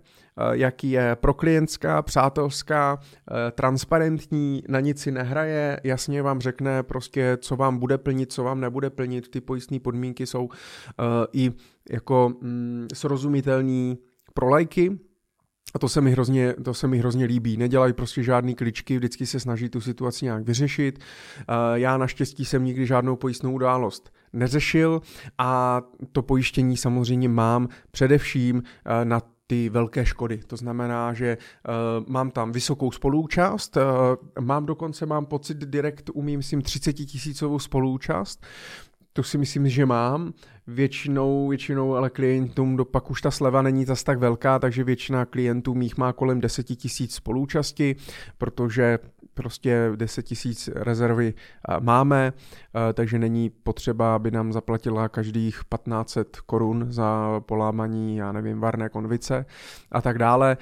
jaký 0.53 0.91
je 0.91 1.17
proklientská, 1.21 2.03
přátelská, 2.03 2.99
eh, 3.01 3.51
transparentní, 3.51 4.62
na 4.69 4.81
nic 4.81 5.01
si 5.01 5.12
nehraje, 5.12 5.81
jasně 5.85 6.23
vám 6.23 6.41
řekne 6.41 6.83
prostě, 6.83 7.39
co 7.41 7.57
vám 7.57 7.79
bude 7.79 7.99
plnit, 7.99 8.33
co 8.33 8.45
vám 8.45 8.61
nebude 8.61 8.91
plnit, 8.91 9.29
ty 9.29 9.41
pojistné 9.41 9.81
podmínky 9.81 10.27
jsou 10.27 10.49
eh, 10.51 11.05
i 11.33 11.53
jako 11.91 12.33
mm, 12.41 12.87
srozumitelní 12.95 13.99
pro 14.35 14.49
lajky, 14.49 14.99
a 15.75 15.79
to 15.79 15.89
se 15.89 16.01
mi 16.01 16.11
hrozně, 16.11 16.55
to 16.65 16.75
se 16.75 16.89
mi 16.89 16.99
hrozně 16.99 17.25
líbí. 17.25 17.57
Nedělají 17.57 17.93
prostě 17.93 18.23
žádný 18.23 18.55
kličky, 18.55 18.97
vždycky 18.97 19.27
se 19.27 19.41
snaží 19.41 19.69
tu 19.69 19.81
situaci 19.81 20.25
nějak 20.25 20.45
vyřešit. 20.45 20.99
Já 21.75 21.97
naštěstí 21.97 22.45
jsem 22.45 22.65
nikdy 22.65 22.87
žádnou 22.87 23.17
pojistnou 23.17 23.53
událost 23.53 24.12
neřešil 24.33 25.01
a 25.39 25.83
to 26.12 26.23
pojištění 26.23 26.77
samozřejmě 26.77 27.29
mám 27.29 27.69
především 27.91 28.62
na 29.05 29.21
ty 29.52 29.68
velké 29.68 30.06
škody. 30.06 30.40
To 30.47 30.56
znamená, 30.56 31.12
že 31.12 31.38
uh, 31.38 31.73
mám 32.09 32.30
tam 32.30 32.52
vysokou 32.52 32.92
spolúčast, 32.92 33.76
uh, 33.76 33.82
mám 34.40 34.66
dokonce, 34.66 35.06
mám 35.06 35.26
pocit, 35.26 35.56
direkt 35.59 36.11
umím, 36.14 36.38
myslím, 36.38 36.62
30 36.62 36.92
tisícovou 36.92 37.59
spolúčast, 37.59 38.47
to 39.12 39.23
si 39.23 39.38
myslím, 39.38 39.68
že 39.68 39.87
mám. 39.87 40.32
Většinou, 40.66 41.49
většinou 41.49 41.94
ale 41.94 42.11
klientům, 42.11 42.76
do, 42.76 42.85
pak 42.85 43.11
už 43.11 43.23
ta 43.23 43.30
sleva 43.30 43.62
není 43.62 43.85
zas 43.85 44.02
tak 44.02 44.18
velká, 44.18 44.59
takže 44.59 44.85
většina 44.85 45.25
klientů 45.25 45.75
mých 45.75 45.97
má 45.97 46.12
kolem 46.12 46.40
10 46.40 46.62
tisíc 46.62 47.14
spolúčasti, 47.14 47.97
protože 48.38 48.99
prostě 49.35 49.93
10 49.97 50.23
tisíc 50.23 50.71
rezervy 50.75 51.35
máme, 51.81 52.33
takže 52.95 53.19
není 53.19 53.51
potřeba, 53.51 54.15
aby 54.15 54.31
nám 54.31 54.53
zaplatila 54.53 55.09
každých 55.09 55.55
1500 55.55 56.41
korun 56.41 56.87
za 56.89 57.41
polámaní, 57.41 58.17
já 58.17 58.33
nevím, 58.33 58.61
varné 58.61 58.89
konvice 58.89 59.47
a 59.93 60.01
tak 60.01 60.19
dále. 60.19 60.57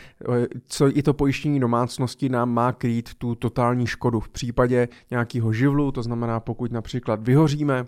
Co 0.66 0.98
i 0.98 1.02
to 1.02 1.14
pojištění 1.14 1.60
domácnosti 1.60 2.28
nám 2.28 2.50
má 2.50 2.72
krýt 2.72 3.14
tu 3.14 3.34
totální 3.34 3.86
škodu 3.86 4.20
v 4.20 4.28
případě 4.28 4.88
nějakého 5.10 5.52
živlu, 5.52 5.92
to 5.92 6.02
znamená, 6.02 6.40
pokud 6.40 6.72
například 6.72 7.22
vyhoříme, 7.22 7.86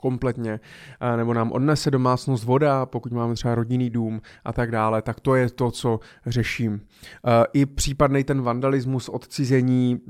kompletně, 0.00 0.60
nebo 1.16 1.34
nám 1.34 1.52
odnese 1.52 1.90
domácnost 1.90 2.44
voda, 2.44 2.86
pokud 2.86 3.12
máme 3.12 3.34
třeba 3.34 3.54
rodinný 3.54 3.90
dům 3.90 4.20
a 4.44 4.52
tak 4.52 4.70
dále, 4.70 5.02
tak 5.02 5.20
to 5.20 5.34
je 5.34 5.50
to, 5.50 5.70
co 5.70 6.00
řeším. 6.26 6.80
I 7.52 7.66
případný 7.66 8.24
ten 8.24 8.42
vandalismus, 8.42 9.08
odcizení, 9.08 10.00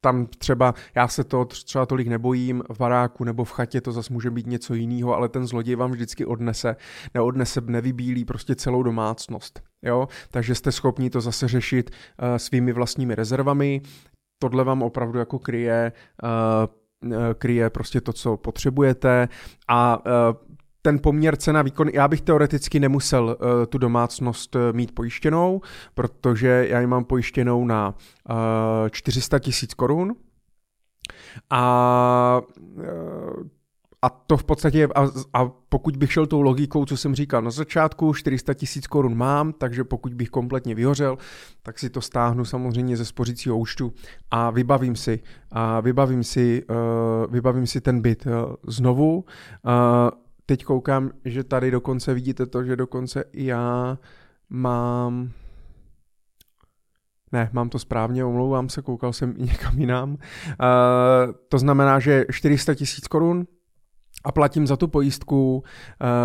tam 0.00 0.26
třeba, 0.26 0.74
já 0.94 1.08
se 1.08 1.24
to 1.24 1.44
třeba 1.44 1.86
tolik 1.86 2.08
nebojím, 2.08 2.62
v 2.70 2.78
baráku 2.78 3.24
nebo 3.24 3.44
v 3.44 3.50
chatě 3.52 3.80
to 3.80 3.92
zase 3.92 4.12
může 4.12 4.30
být 4.30 4.46
něco 4.46 4.74
jiného, 4.74 5.14
ale 5.14 5.28
ten 5.28 5.46
zloděj 5.46 5.74
vám 5.74 5.90
vždycky 5.90 6.24
odnese, 6.24 6.76
neodnese, 7.14 7.60
nevybílí 7.60 8.24
prostě 8.24 8.54
celou 8.54 8.82
domácnost. 8.82 9.62
Jo? 9.82 10.08
Takže 10.30 10.54
jste 10.54 10.72
schopni 10.72 11.10
to 11.10 11.20
zase 11.20 11.48
řešit 11.48 11.90
svými 12.36 12.72
vlastními 12.72 13.14
rezervami. 13.14 13.80
Tohle 14.42 14.64
vám 14.64 14.82
opravdu 14.82 15.18
jako 15.18 15.38
kryje 15.38 15.92
Eh, 16.24 16.85
kryje 17.38 17.70
prostě 17.70 18.00
to, 18.00 18.12
co 18.12 18.36
potřebujete. 18.36 19.28
A 19.68 20.02
eh, 20.06 20.46
ten 20.82 20.98
poměr 20.98 21.36
cena 21.36 21.62
výkon, 21.62 21.88
já 21.88 22.08
bych 22.08 22.20
teoreticky 22.20 22.80
nemusel 22.80 23.24
uh, 23.40 23.66
tu 23.66 23.78
domácnost 23.78 24.56
mít 24.72 24.94
pojištěnou, 24.94 25.60
protože 25.94 26.66
já 26.68 26.80
ji 26.80 26.86
mám 26.86 27.04
pojištěnou 27.04 27.64
na 27.64 27.94
uh, 28.30 28.36
400 28.90 29.38
tisíc 29.38 29.74
korun. 29.74 30.14
A 31.50 32.40
uh, 32.76 32.84
a 34.02 34.10
to 34.10 34.36
v 34.36 34.44
podstatě, 34.44 34.88
a, 34.94 35.06
a 35.32 35.48
pokud 35.68 35.96
bych 35.96 36.12
šel 36.12 36.26
tou 36.26 36.40
logikou, 36.40 36.84
co 36.84 36.96
jsem 36.96 37.14
říkal 37.14 37.42
na 37.42 37.50
začátku, 37.50 38.14
400 38.14 38.54
tisíc 38.54 38.86
korun 38.86 39.14
mám, 39.14 39.52
takže 39.52 39.84
pokud 39.84 40.14
bych 40.14 40.30
kompletně 40.30 40.74
vyhořel, 40.74 41.18
tak 41.62 41.78
si 41.78 41.90
to 41.90 42.00
stáhnu 42.00 42.44
samozřejmě 42.44 42.96
ze 42.96 43.04
spořícího 43.04 43.58
účtu 43.58 43.92
a 44.30 44.50
vybavím 44.50 44.96
si, 44.96 45.20
a 45.50 45.80
vybavím 45.80 46.24
si, 46.24 46.62
uh, 46.70 47.32
vybavím 47.32 47.66
si 47.66 47.80
ten 47.80 48.00
byt 48.00 48.26
uh, 48.26 48.32
znovu. 48.66 49.16
Uh, 49.16 49.22
teď 50.46 50.64
koukám, 50.64 51.10
že 51.24 51.44
tady 51.44 51.70
dokonce 51.70 52.14
vidíte 52.14 52.46
to, 52.46 52.64
že 52.64 52.76
dokonce 52.76 53.24
i 53.32 53.44
já 53.44 53.98
mám... 54.50 55.30
Ne, 57.32 57.50
mám 57.52 57.68
to 57.68 57.78
správně, 57.78 58.24
omlouvám 58.24 58.68
se, 58.68 58.82
koukal 58.82 59.12
jsem 59.12 59.34
i 59.36 59.42
někam 59.46 59.78
jinam. 59.78 60.10
Uh, 60.10 60.16
to 61.48 61.58
znamená, 61.58 62.00
že 62.00 62.24
400 62.30 62.74
tisíc 62.74 63.08
korun, 63.08 63.46
a 64.26 64.32
platím 64.32 64.66
za 64.66 64.76
tu 64.76 64.88
pojistku, 64.88 65.56
uh, 65.56 65.64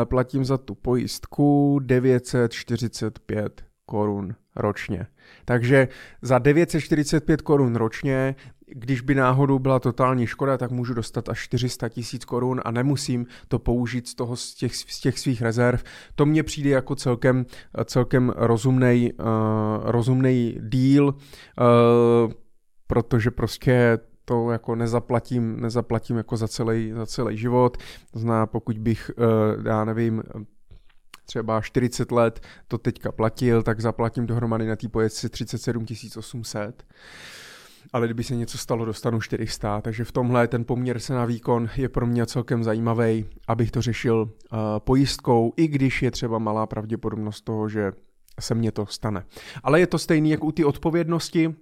platím 0.05 0.45
za 0.45 0.57
tu 0.57 0.75
pojistku 0.75 1.79
945 1.83 3.63
korun 3.85 4.35
ročně. 4.55 5.07
Takže 5.45 5.87
za 6.21 6.39
945 6.39 7.41
korun 7.41 7.75
ročně, 7.75 8.35
když 8.67 9.01
by 9.01 9.15
náhodou 9.15 9.59
byla 9.59 9.79
totální 9.79 10.27
škoda, 10.27 10.57
tak 10.57 10.71
můžu 10.71 10.93
dostat 10.93 11.29
až 11.29 11.39
400 11.39 11.89
tisíc 11.89 12.25
korun 12.25 12.61
a 12.65 12.71
nemusím 12.71 13.25
to 13.47 13.59
použít 13.59 14.07
z, 14.07 14.15
toho, 14.15 14.35
z, 14.35 14.55
těch, 14.55 14.75
z 14.75 14.99
těch 14.99 15.19
svých 15.19 15.41
rezerv. 15.41 15.83
To 16.15 16.25
mně 16.25 16.43
přijde 16.43 16.69
jako 16.69 16.95
celkem, 16.95 17.45
celkem 17.85 18.33
rozumnej, 18.35 19.13
uh, 19.19 19.25
rozumnej 19.83 20.57
deal, 20.61 21.07
uh, 21.07 21.13
protože 22.87 23.31
prostě 23.31 23.99
to 24.31 24.51
jako 24.51 24.75
nezaplatím, 24.75 25.61
nezaplatím 25.61 26.17
jako 26.17 26.37
za 26.37 26.47
celý, 26.47 26.91
za 26.91 27.05
celý 27.05 27.37
život. 27.37 27.77
Znamená, 28.13 28.45
pokud 28.45 28.77
bych, 28.77 29.11
eh, 29.17 29.69
já 29.69 29.85
nevím, 29.85 30.23
třeba 31.25 31.61
40 31.61 32.11
let 32.11 32.39
to 32.67 32.77
teďka 32.77 33.11
platil, 33.11 33.63
tak 33.63 33.81
zaplatím 33.81 34.25
dohromady 34.25 34.67
na 34.67 34.75
té 34.75 34.89
pojezdci 34.89 35.29
37 35.29 35.85
800 36.17 36.83
ale 37.93 38.07
kdyby 38.07 38.23
se 38.23 38.35
něco 38.35 38.57
stalo, 38.57 38.85
dostanu 38.85 39.21
400, 39.21 39.81
takže 39.81 40.03
v 40.03 40.11
tomhle 40.11 40.47
ten 40.47 40.65
poměr 40.65 40.99
se 40.99 41.13
na 41.13 41.25
výkon 41.25 41.69
je 41.77 41.89
pro 41.89 42.07
mě 42.07 42.25
celkem 42.25 42.63
zajímavý, 42.63 43.25
abych 43.47 43.71
to 43.71 43.81
řešil 43.81 44.15
uh, 44.21 44.59
pojistkou, 44.79 45.53
i 45.57 45.67
když 45.67 46.01
je 46.01 46.11
třeba 46.11 46.39
malá 46.39 46.65
pravděpodobnost 46.65 47.41
toho, 47.41 47.69
že 47.69 47.91
se 48.39 48.55
mně 48.55 48.71
to 48.71 48.85
stane. 48.85 49.25
Ale 49.63 49.79
je 49.79 49.87
to 49.87 49.99
stejný 49.99 50.29
jako 50.29 50.45
u 50.45 50.51
té 50.51 50.65
odpovědnosti, 50.65 51.55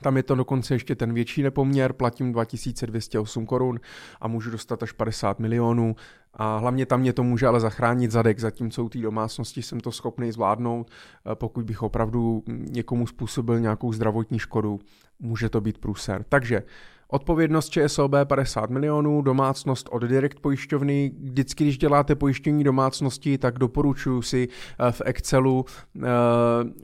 tam 0.00 0.16
je 0.16 0.22
to 0.22 0.34
dokonce 0.34 0.74
ještě 0.74 0.94
ten 0.94 1.14
větší 1.14 1.42
nepoměr, 1.42 1.92
platím 1.92 2.32
2208 2.32 3.46
korun 3.46 3.80
a 4.20 4.28
můžu 4.28 4.50
dostat 4.50 4.82
až 4.82 4.92
50 4.92 5.38
milionů 5.38 5.96
a 6.34 6.56
hlavně 6.56 6.86
tam 6.86 7.00
mě 7.00 7.12
to 7.12 7.22
může 7.22 7.46
ale 7.46 7.60
zachránit 7.60 8.10
zadek, 8.10 8.38
zatímco 8.38 8.84
u 8.84 8.88
té 8.88 8.98
domácnosti 8.98 9.62
jsem 9.62 9.80
to 9.80 9.92
schopný 9.92 10.32
zvládnout, 10.32 10.90
eh, 10.90 11.34
pokud 11.34 11.64
bych 11.64 11.82
opravdu 11.82 12.42
někomu 12.46 13.06
způsobil 13.06 13.60
nějakou 13.60 13.92
zdravotní 13.92 14.38
škodu, 14.38 14.80
může 15.20 15.48
to 15.48 15.60
být 15.60 15.78
průser. 15.78 16.24
Takže 16.28 16.62
Odpovědnost 17.10 17.68
ČSOB 17.68 18.12
50 18.24 18.70
milionů, 18.70 19.22
domácnost 19.22 19.88
od 19.92 20.02
direkt 20.02 20.40
pojišťovny. 20.40 21.12
Vždycky, 21.22 21.64
když 21.64 21.78
děláte 21.78 22.14
pojištění 22.14 22.64
domácnosti, 22.64 23.38
tak 23.38 23.58
doporučuji 23.58 24.22
si 24.22 24.48
eh, 24.48 24.92
v 24.92 25.02
Excelu 25.04 25.64
uh, 25.94 26.02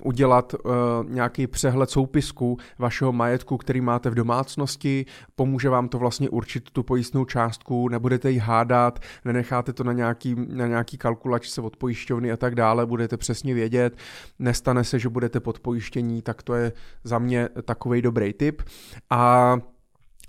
udělat 0.03 0.55
uh, 0.55 0.71
nějaký 1.09 1.47
přehled 1.47 1.91
soupisku 1.91 2.57
vašeho 2.79 3.13
majetku, 3.13 3.57
který 3.57 3.81
máte 3.81 4.11
v 4.11 4.15
domácnosti. 4.15 5.07
Pomůže 5.37 5.69
vám 5.69 5.89
to 5.89 5.99
vlastně 5.99 6.31
určit 6.31 6.71
tu 6.71 6.83
pojistnou 6.83 7.25
částku, 7.25 7.89
nebudete 7.89 8.31
ji 8.31 8.39
hádat, 8.39 8.99
nenecháte 9.25 9.73
to 9.73 9.85
na 9.85 9.93
nějaký, 9.93 10.37
na 10.49 10.67
nějaký 10.67 10.99
kalkulačce 10.99 11.61
od 11.61 11.77
pojišťovny 11.77 12.33
a 12.33 12.37
tak 12.37 12.55
dále, 12.55 12.87
budete 12.87 13.17
přesně 13.17 13.55
vědět. 13.55 13.97
Nestane 14.39 14.85
se, 14.85 14.99
že 14.99 15.09
budete 15.09 15.41
pod 15.41 15.59
pojištění, 15.59 16.23
tak 16.23 16.43
to 16.43 16.55
je 16.55 16.73
za 17.05 17.19
mě 17.19 17.49
takový 17.65 18.03
dobrý 18.03 18.33
tip. 18.33 18.63
A 19.11 19.57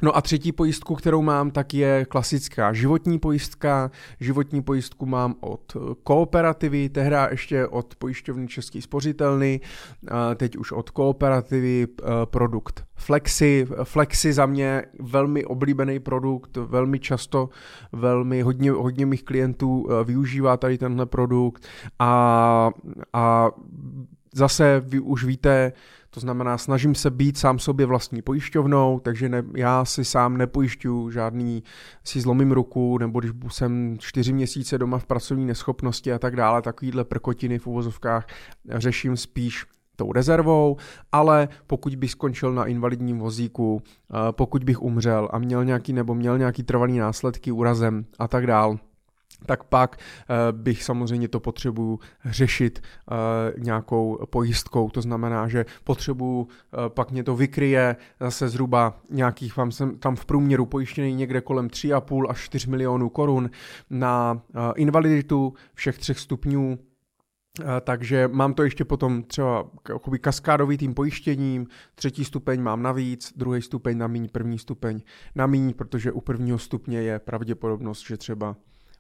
No 0.01 0.17
a 0.17 0.21
třetí 0.21 0.51
pojistku, 0.51 0.95
kterou 0.95 1.21
mám, 1.21 1.51
tak 1.51 1.73
je 1.73 2.05
klasická 2.05 2.73
životní 2.73 3.19
pojistka. 3.19 3.91
Životní 4.19 4.63
pojistku 4.63 5.05
mám 5.05 5.35
od 5.39 5.75
eh, 5.75 5.79
kooperativy, 6.03 6.89
tehdy 6.89 7.15
ještě 7.29 7.67
od 7.67 7.95
pojišťovny 7.95 8.47
Český 8.47 8.81
spořitelny, 8.81 9.59
teď 10.35 10.57
už 10.57 10.71
od 10.71 10.89
kooperativy 10.89 11.87
eh, 11.87 12.05
produkt 12.25 12.87
Flexi. 12.95 13.67
Flexi 13.83 14.33
za 14.33 14.45
mě 14.45 14.83
velmi 14.99 15.45
oblíbený 15.45 15.99
produkt, 15.99 16.57
velmi 16.57 16.99
často, 16.99 17.49
velmi 17.91 18.41
hodně, 18.41 18.71
hodně 18.71 19.05
mých 19.05 19.23
klientů 19.23 19.87
eh, 19.89 20.03
využívá 20.03 20.57
tady 20.57 20.77
tenhle 20.77 21.05
produkt 21.05 21.67
a, 21.99 22.71
a 23.13 23.51
zase 24.33 24.83
vy 24.85 24.99
už 24.99 25.23
víte, 25.23 25.73
to 26.09 26.19
znamená, 26.19 26.57
snažím 26.57 26.95
se 26.95 27.09
být 27.09 27.37
sám 27.37 27.59
sobě 27.59 27.85
vlastní 27.85 28.21
pojišťovnou, 28.21 28.99
takže 28.99 29.29
ne, 29.29 29.43
já 29.55 29.85
si 29.85 30.05
sám 30.05 30.37
nepojišťuju 30.37 31.11
žádný, 31.11 31.63
si 32.03 32.21
zlomím 32.21 32.51
ruku, 32.51 32.97
nebo 32.97 33.19
když 33.19 33.31
jsem 33.47 33.97
čtyři 33.99 34.33
měsíce 34.33 34.77
doma 34.77 34.97
v 34.97 35.05
pracovní 35.05 35.45
neschopnosti 35.45 36.13
a 36.13 36.19
tak 36.19 36.35
dále, 36.35 36.61
takovýhle 36.61 37.03
prkotiny 37.03 37.59
v 37.59 37.67
uvozovkách 37.67 38.27
řeším 38.69 39.17
spíš 39.17 39.65
tou 39.95 40.11
rezervou, 40.11 40.77
ale 41.11 41.47
pokud 41.67 41.95
bych 41.95 42.11
skončil 42.11 42.53
na 42.53 42.65
invalidním 42.65 43.19
vozíku, 43.19 43.81
eh, 43.81 44.15
pokud 44.31 44.63
bych 44.63 44.81
umřel 44.81 45.29
a 45.31 45.39
měl 45.39 45.65
nějaký 45.65 45.93
nebo 45.93 46.15
měl 46.15 46.37
nějaký 46.37 46.63
trvalý 46.63 46.97
následky 46.97 47.51
úrazem 47.51 48.05
a 48.19 48.27
tak 48.27 48.47
dál, 48.47 48.79
tak 49.45 49.63
pak 49.63 49.97
uh, 49.97 50.57
bych 50.57 50.83
samozřejmě 50.83 51.27
to 51.27 51.39
potřebuju 51.39 51.99
řešit 52.25 52.79
uh, 53.11 53.17
nějakou 53.63 54.25
pojistkou. 54.29 54.89
To 54.89 55.01
znamená, 55.01 55.47
že 55.47 55.65
potřebuju, 55.83 56.39
uh, 56.39 56.47
pak 56.87 57.11
mě 57.11 57.23
to 57.23 57.35
vykryje 57.35 57.95
zase 58.19 58.49
zhruba 58.49 58.99
nějakých, 59.09 59.57
vám 59.57 59.71
jsem 59.71 59.97
tam 59.97 60.15
v 60.15 60.25
průměru 60.25 60.65
pojištěný 60.65 61.13
někde 61.13 61.41
kolem 61.41 61.67
3,5 61.67 62.29
až 62.29 62.39
4 62.39 62.69
milionů 62.69 63.09
korun 63.09 63.49
na 63.89 64.41
invaliditu 64.75 65.53
všech 65.73 65.97
třech 65.97 66.19
stupňů 66.19 66.79
takže 67.81 68.27
mám 68.27 68.53
to 68.53 68.63
ještě 68.63 68.85
potom 68.85 69.23
třeba 69.23 69.69
kaskádový 70.21 70.77
tým 70.77 70.93
pojištěním, 70.93 71.67
třetí 71.95 72.25
stupeň 72.25 72.61
mám 72.61 72.81
navíc, 72.81 73.33
druhý 73.35 73.61
stupeň 73.61 73.97
na 73.97 74.07
míň, 74.07 74.29
první 74.29 74.59
stupeň 74.59 75.01
na 75.35 75.47
míň, 75.47 75.73
protože 75.73 76.11
u 76.11 76.21
prvního 76.21 76.57
stupně 76.57 77.01
je 77.01 77.19
pravděpodobnost, 77.19 78.07
že 78.07 78.17
třeba 78.17 78.55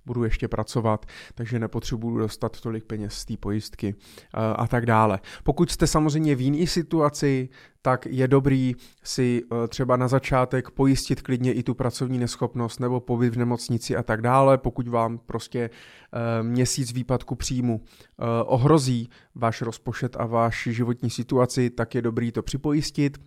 budu 0.07 0.23
ještě 0.23 0.47
pracovat, 0.47 1.05
takže 1.35 1.59
nepotřebuju 1.59 2.17
dostat 2.17 2.61
tolik 2.61 2.85
peněz 2.85 3.13
z 3.13 3.25
té 3.25 3.37
pojistky 3.37 3.95
a 4.33 4.67
tak 4.67 4.85
dále. 4.85 5.19
Pokud 5.43 5.71
jste 5.71 5.87
samozřejmě 5.87 6.35
v 6.35 6.41
jiné 6.41 6.67
situaci, 6.67 7.49
tak 7.87 8.05
je 8.05 8.27
dobrý 8.27 8.75
si 9.03 9.43
e, 9.43 9.67
třeba 9.67 9.97
na 9.97 10.07
začátek 10.07 10.71
pojistit 10.71 11.21
klidně 11.21 11.53
i 11.53 11.63
tu 11.63 11.73
pracovní 11.73 12.17
neschopnost 12.17 12.79
nebo 12.79 12.99
pobyt 12.99 13.35
v 13.35 13.37
nemocnici 13.37 13.95
a 13.95 14.03
tak 14.03 14.21
dále, 14.21 14.57
pokud 14.57 14.87
vám 14.87 15.17
prostě 15.17 15.69
e, 15.69 16.43
měsíc 16.43 16.93
výpadku 16.93 17.35
příjmu 17.35 17.81
e, 17.81 18.43
ohrozí 18.43 19.09
váš 19.35 19.61
rozpočet 19.61 20.15
a 20.19 20.25
váš 20.25 20.67
životní 20.71 21.09
situaci, 21.09 21.69
tak 21.69 21.95
je 21.95 22.01
dobrý 22.01 22.31
to 22.31 22.43
připojistit. 22.43 23.17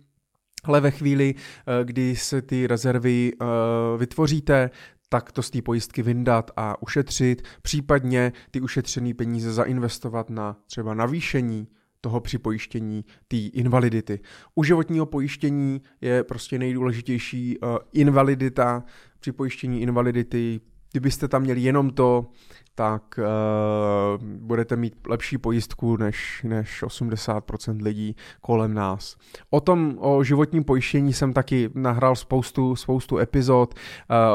Ale 0.63 0.81
ve 0.81 0.91
chvíli, 0.91 1.35
kdy 1.83 2.15
se 2.15 2.41
ty 2.41 2.67
rezervy 2.67 3.31
vytvoříte, 3.97 4.69
tak 5.13 5.31
to 5.31 5.41
z 5.41 5.49
té 5.49 5.61
pojistky 5.61 6.01
vyndat 6.03 6.51
a 6.57 6.81
ušetřit, 6.81 7.41
případně 7.61 8.33
ty 8.51 8.61
ušetřené 8.61 9.13
peníze 9.13 9.53
zainvestovat 9.53 10.29
na 10.29 10.57
třeba 10.65 10.93
navýšení 10.93 11.67
toho 12.01 12.19
připojištění 12.19 13.05
té 13.27 13.37
invalidity. 13.37 14.19
U 14.55 14.63
životního 14.63 15.05
pojištění 15.05 15.81
je 16.01 16.23
prostě 16.23 16.59
nejdůležitější 16.59 17.57
uh, 17.59 17.77
invalidita, 17.93 18.83
připojištění 19.19 19.81
invalidity. 19.81 20.61
Kdybyste 20.91 21.27
tam 21.27 21.41
měli 21.41 21.61
jenom 21.61 21.89
to, 21.89 22.25
tak 22.75 23.19
uh, 23.19 24.23
budete 24.23 24.75
mít 24.75 24.95
lepší 25.07 25.37
pojistku 25.37 25.97
než, 25.97 26.43
než 26.43 26.83
80% 26.83 27.83
lidí 27.83 28.15
kolem 28.41 28.73
nás. 28.73 29.15
O 29.49 29.61
tom, 29.61 29.97
o 29.99 30.23
životním 30.23 30.63
pojištění 30.63 31.13
jsem 31.13 31.33
taky 31.33 31.69
nahrál 31.75 32.15
spoustu, 32.15 32.75
spoustu 32.75 33.17
epizod. 33.17 33.73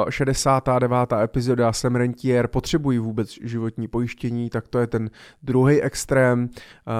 Uh, 0.04 0.10
69. 0.10 1.12
epizoda 1.22 1.72
jsem 1.72 1.96
rentier, 1.96 2.48
potřebují 2.48 2.98
vůbec 2.98 3.38
životní 3.42 3.88
pojištění, 3.88 4.50
tak 4.50 4.68
to 4.68 4.78
je 4.78 4.86
ten 4.86 5.10
druhý 5.42 5.82
extrém. 5.82 6.42
Uh, 6.42 6.48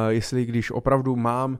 jestli 0.08 0.44
když 0.44 0.70
opravdu 0.70 1.16
mám 1.16 1.58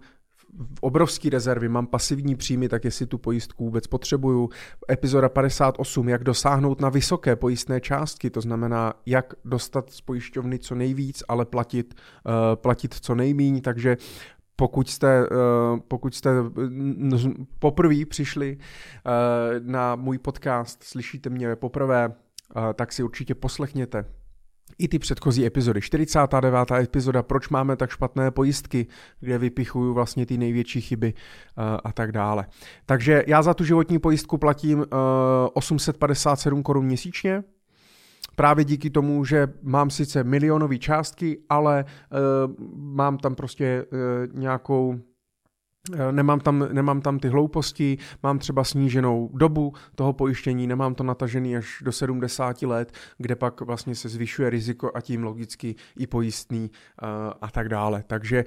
obrovský 0.81 1.31
rezervy, 1.31 1.69
mám 1.69 1.87
pasivní 1.87 2.37
příjmy, 2.37 2.69
tak 2.69 2.85
jestli 2.85 3.07
tu 3.07 3.19
pojistku 3.19 3.65
vůbec 3.65 3.87
potřebuju. 3.87 4.51
Epizoda 4.91 5.29
58, 5.29 6.09
jak 6.09 6.25
dosáhnout 6.25 6.81
na 6.81 6.89
vysoké 6.89 7.37
pojistné 7.37 7.81
částky, 7.81 8.31
to 8.31 8.41
znamená, 8.41 8.95
jak 9.07 9.35
dostat 9.45 9.91
z 9.91 10.01
pojišťovny 10.01 10.59
co 10.59 10.75
nejvíc, 10.75 11.23
ale 11.29 11.45
platit, 11.45 11.95
uh, 11.95 12.33
platit 12.55 12.95
co 12.95 13.15
nejmíň, 13.15 13.61
takže 13.61 13.97
pokud 14.57 14.89
jste, 14.89 15.29
uh, 15.29 15.37
pokud 15.89 16.15
jste 16.15 16.31
poprvé 17.59 18.05
přišli 18.05 18.57
uh, 18.57 19.67
na 19.67 19.97
můj 19.97 20.19
podcast, 20.19 20.83
slyšíte 20.83 21.31
mě 21.31 21.57
poprvé, 21.57 22.15
tak 22.75 22.93
si 22.93 23.03
určitě 23.03 23.35
poslechněte 23.35 24.05
i 24.79 24.89
ty 24.89 24.99
předchozí 24.99 25.47
epizody. 25.47 25.81
49. 25.81 26.71
epizoda, 26.71 27.23
proč 27.23 27.49
máme 27.49 27.77
tak 27.77 27.91
špatné 27.91 28.31
pojistky, 28.31 28.87
kde 29.21 29.39
vypichuju 29.39 29.95
vlastně 29.95 30.27
ty 30.27 30.39
největší 30.39 30.81
chyby 30.81 31.15
uh, 31.15 31.65
a 31.85 31.93
tak 31.93 32.13
dále. 32.13 32.47
Takže 32.87 33.25
já 33.27 33.43
za 33.43 33.55
tu 33.55 33.65
životní 33.65 33.99
pojistku 33.99 34.39
platím 34.39 34.79
uh, 34.79 34.85
857 35.55 36.63
korun 36.63 36.87
měsíčně, 36.87 37.45
právě 38.37 38.65
díky 38.65 38.91
tomu, 38.91 39.25
že 39.25 39.49
mám 39.63 39.91
sice 39.91 40.25
milionové 40.25 40.79
částky, 40.79 41.39
ale 41.49 41.85
uh, 41.85 42.67
mám 42.77 43.19
tam 43.19 43.35
prostě 43.35 43.85
uh, 43.93 44.39
nějakou 44.41 44.95
Eh, 44.95 45.16
nemám 46.11 46.41
tam, 46.41 46.69
nemám 46.73 47.01
tam 47.01 47.19
ty 47.19 47.29
hlouposti, 47.29 47.99
mám 48.23 48.39
třeba 48.39 48.65
sníženou 48.65 49.31
dobu 49.33 49.73
toho 49.95 50.13
pojištění, 50.13 50.67
nemám 50.67 50.95
to 50.95 51.05
natažený 51.05 51.57
až 51.57 51.83
do 51.85 51.93
70 51.93 52.63
let, 52.63 52.93
kde 53.19 53.37
pak 53.37 53.61
vlastně 53.61 53.95
se 53.95 54.09
zvyšuje 54.09 54.51
riziko 54.51 54.91
a 54.95 55.01
tím 55.01 55.25
logicky 55.25 55.75
i 55.99 56.07
pojistný 56.07 56.71
uh, 57.03 57.09
a 57.41 57.51
tak 57.51 57.69
dále. 57.69 58.05
Takže 58.07 58.45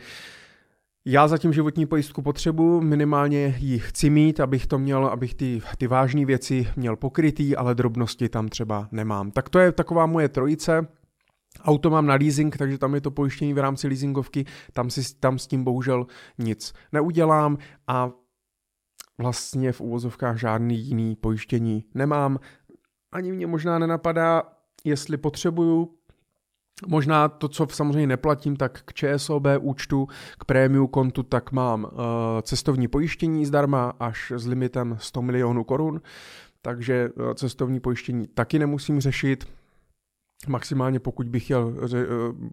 já 1.06 1.28
zatím 1.28 1.54
životní 1.54 1.86
pojistku 1.86 2.22
potřebuji, 2.22 2.82
minimálně 2.82 3.56
ji 3.60 3.80
chci 3.80 4.10
mít, 4.10 4.40
abych 4.40 4.68
to 4.68 4.80
měl, 4.80 5.06
abych 5.06 5.36
ty, 5.36 5.62
ty 5.78 5.88
vážné 5.88 6.26
věci 6.26 6.68
měl 6.76 6.96
pokrytý, 6.96 7.56
ale 7.56 7.76
drobnosti 7.76 8.30
tam 8.30 8.48
třeba 8.48 8.88
nemám. 8.92 9.32
Tak 9.32 9.50
to 9.50 9.60
je 9.60 9.72
taková 9.72 10.06
moje 10.06 10.30
trojice. 10.30 10.88
Auto 11.62 11.90
mám 11.90 12.06
na 12.06 12.16
leasing, 12.16 12.58
takže 12.58 12.78
tam 12.78 12.96
je 12.96 13.02
to 13.02 13.12
pojištění 13.12 13.54
v 13.54 13.58
rámci 13.58 13.88
leasingovky, 13.88 14.46
tam, 14.74 14.90
si, 14.90 15.16
tam 15.20 15.40
s 15.40 15.48
tím 15.48 15.64
bohužel 15.64 16.08
nic 16.38 16.74
neudělám 16.92 17.58
a 17.88 18.12
vlastně 19.18 19.72
v 19.72 19.82
úvozovkách 19.82 20.38
žádný 20.38 20.78
jiný 20.78 21.16
pojištění 21.16 21.86
nemám. 21.94 22.40
Ani 23.12 23.32
mě 23.32 23.48
možná 23.48 23.80
nenapadá, 23.80 24.44
jestli 24.84 25.18
potřebuju 25.18 26.00
Možná 26.88 27.30
to, 27.30 27.48
co 27.48 27.68
samozřejmě 27.72 28.08
neplatím, 28.08 28.56
tak 28.56 28.82
k 28.86 28.94
ČSOB 28.94 29.44
účtu, 29.60 30.08
k 30.40 30.46
prémiu 30.46 30.88
kontu, 30.88 31.24
tak 31.24 31.52
mám 31.52 31.84
uh, 31.84 31.90
cestovní 32.42 32.88
pojištění 32.88 33.46
zdarma 33.46 33.94
až 34.00 34.32
s 34.36 34.48
limitem 34.48 34.98
100 35.00 35.22
milionů 35.22 35.64
korun, 35.64 36.02
takže 36.62 37.10
uh, 37.10 37.34
cestovní 37.34 37.80
pojištění 37.80 38.28
taky 38.28 38.60
nemusím 38.60 39.00
řešit. 39.00 39.48
Maximálně 40.48 41.00
pokud 41.00 41.28
bych, 41.28 41.50
jel, 41.50 41.76
eh, 41.94 42.06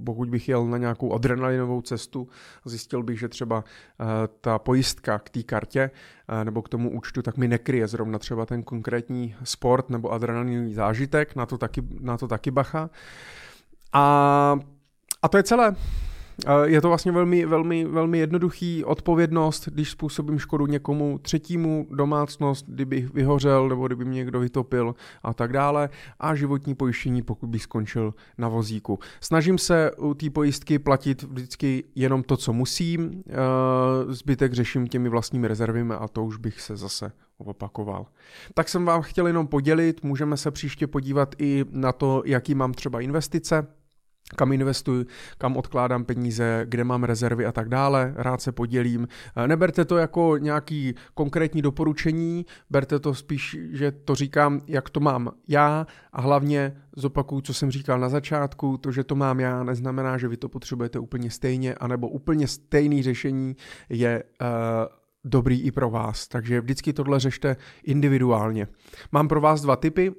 pokud 0.04 0.28
bych 0.30 0.48
jel 0.48 0.66
na 0.66 0.78
nějakou 0.78 1.12
adrenalinovou 1.12 1.82
cestu, 1.82 2.28
zjistil 2.64 3.02
bych, 3.02 3.18
že 3.18 3.28
třeba 3.28 3.64
eh, 4.00 4.04
ta 4.40 4.58
pojistka 4.58 5.18
k 5.18 5.30
té 5.30 5.42
kartě 5.42 5.90
eh, 6.28 6.44
nebo 6.44 6.62
k 6.62 6.68
tomu 6.68 6.90
účtu, 6.90 7.22
tak 7.22 7.36
mi 7.36 7.48
nekryje 7.48 7.88
zrovna 7.88 8.18
třeba 8.18 8.46
ten 8.46 8.62
konkrétní 8.62 9.34
sport 9.44 9.90
nebo 9.90 10.12
adrenalinový 10.12 10.74
zážitek, 10.74 11.36
na 11.36 11.46
to 11.46 11.58
taky, 11.58 11.82
na 12.00 12.16
to 12.16 12.28
taky 12.28 12.50
bacha. 12.50 12.90
A, 13.92 14.58
a 15.22 15.28
to 15.28 15.36
je 15.36 15.42
celé. 15.42 15.76
Je 16.64 16.80
to 16.80 16.88
vlastně 16.88 17.12
velmi, 17.12 17.46
velmi, 17.46 17.84
velmi 17.84 18.18
jednoduchý 18.18 18.84
odpovědnost, 18.84 19.68
když 19.68 19.90
způsobím 19.90 20.38
škodu 20.38 20.66
někomu 20.66 21.18
třetímu, 21.22 21.86
domácnost, 21.90 22.66
kdybych 22.68 23.14
vyhořel 23.14 23.68
nebo 23.68 23.86
kdyby 23.86 24.04
mě 24.04 24.16
někdo 24.16 24.40
vytopil 24.40 24.94
a 25.22 25.34
tak 25.34 25.52
dále 25.52 25.88
a 26.20 26.34
životní 26.34 26.74
pojištění, 26.74 27.22
pokud 27.22 27.46
bych 27.46 27.62
skončil 27.62 28.14
na 28.38 28.48
vozíku. 28.48 28.98
Snažím 29.20 29.58
se 29.58 29.90
u 29.98 30.14
té 30.14 30.30
pojistky 30.30 30.78
platit 30.78 31.22
vždycky 31.22 31.84
jenom 31.94 32.22
to, 32.22 32.36
co 32.36 32.52
musím, 32.52 33.22
zbytek 34.08 34.52
řeším 34.52 34.86
těmi 34.86 35.08
vlastními 35.08 35.48
rezervami 35.48 35.94
a 35.94 36.08
to 36.08 36.24
už 36.24 36.36
bych 36.36 36.60
se 36.60 36.76
zase 36.76 37.12
opakoval. 37.38 38.06
Tak 38.54 38.68
jsem 38.68 38.84
vám 38.84 39.02
chtěl 39.02 39.26
jenom 39.26 39.46
podělit, 39.46 40.02
můžeme 40.02 40.36
se 40.36 40.50
příště 40.50 40.86
podívat 40.86 41.34
i 41.38 41.64
na 41.70 41.92
to, 41.92 42.22
jaký 42.26 42.54
mám 42.54 42.72
třeba 42.72 43.00
investice, 43.00 43.66
kam 44.36 44.52
investuji, 44.52 45.06
kam 45.38 45.56
odkládám 45.56 46.04
peníze, 46.04 46.62
kde 46.68 46.84
mám 46.84 47.04
rezervy 47.04 47.46
a 47.46 47.52
tak 47.52 47.68
dále, 47.68 48.14
rád 48.16 48.40
se 48.40 48.52
podělím. 48.52 49.08
Eh, 49.36 49.48
neberte 49.48 49.84
to 49.84 49.96
jako 49.96 50.36
nějaký 50.38 50.94
konkrétní 51.14 51.62
doporučení, 51.62 52.46
berte 52.70 52.98
to 52.98 53.14
spíš, 53.14 53.56
že 53.72 53.92
to 53.92 54.14
říkám, 54.14 54.60
jak 54.66 54.90
to 54.90 55.00
mám 55.00 55.30
já 55.48 55.86
a 56.12 56.20
hlavně 56.20 56.76
zopakuju, 56.96 57.40
co 57.40 57.54
jsem 57.54 57.70
říkal 57.70 58.00
na 58.00 58.08
začátku, 58.08 58.76
to, 58.76 58.92
že 58.92 59.04
to 59.04 59.14
mám 59.14 59.40
já, 59.40 59.64
neznamená, 59.64 60.18
že 60.18 60.28
vy 60.28 60.36
to 60.36 60.48
potřebujete 60.48 60.98
úplně 60.98 61.30
stejně, 61.30 61.74
anebo 61.74 62.08
úplně 62.08 62.48
stejný 62.48 63.02
řešení 63.02 63.56
je 63.88 64.24
uh, 64.40 64.48
dobrý 65.24 65.62
i 65.62 65.70
pro 65.70 65.90
vás. 65.90 66.28
Takže 66.28 66.60
vždycky 66.60 66.92
tohle 66.92 67.20
řešte 67.20 67.56
individuálně. 67.84 68.68
Mám 69.12 69.28
pro 69.28 69.40
vás 69.40 69.60
dva 69.60 69.76
typy. 69.76 70.12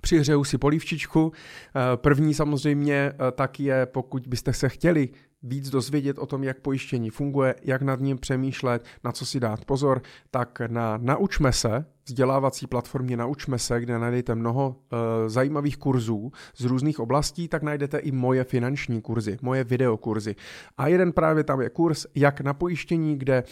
Přihřeju 0.00 0.44
si 0.44 0.58
polívčičku. 0.58 1.32
Eh, 1.32 1.96
první 1.96 2.34
samozřejmě 2.34 2.94
eh, 2.94 3.32
tak 3.32 3.60
je, 3.60 3.86
pokud 3.86 4.26
byste 4.26 4.52
se 4.52 4.68
chtěli 4.68 5.08
víc 5.42 5.70
dozvědět 5.70 6.18
o 6.18 6.26
tom, 6.26 6.44
jak 6.44 6.60
pojištění 6.60 7.10
funguje, 7.10 7.54
jak 7.62 7.82
nad 7.82 8.00
ním 8.00 8.18
přemýšlet, 8.18 8.84
na 9.04 9.12
co 9.12 9.26
si 9.26 9.40
dát 9.40 9.64
pozor, 9.64 10.02
tak 10.30 10.60
na 10.66 10.96
Naučme 10.96 11.52
se, 11.52 11.84
vzdělávací 12.06 12.66
platformě 12.66 13.16
Naučme 13.16 13.58
se, 13.58 13.80
kde 13.80 13.98
najdete 13.98 14.34
mnoho 14.34 14.76
e, 14.76 15.28
zajímavých 15.28 15.76
kurzů 15.76 16.32
z 16.56 16.64
různých 16.64 17.00
oblastí, 17.00 17.48
tak 17.48 17.62
najdete 17.62 17.98
i 17.98 18.12
moje 18.12 18.44
finanční 18.44 19.02
kurzy, 19.02 19.38
moje 19.42 19.64
videokurzy. 19.64 20.36
A 20.78 20.88
jeden 20.88 21.12
právě 21.12 21.44
tam 21.44 21.60
je 21.60 21.70
kurz, 21.70 22.06
jak 22.14 22.40
na 22.40 22.54
pojištění, 22.54 23.18
kde 23.18 23.36
e, 23.36 23.44